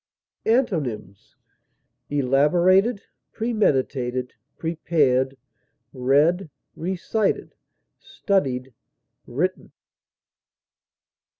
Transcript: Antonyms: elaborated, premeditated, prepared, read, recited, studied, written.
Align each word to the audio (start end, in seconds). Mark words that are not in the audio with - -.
Antonyms: 0.47 1.35
elaborated, 2.09 3.03
premeditated, 3.33 4.33
prepared, 4.57 5.37
read, 5.93 6.49
recited, 6.75 7.53
studied, 7.99 8.73
written. 9.27 9.71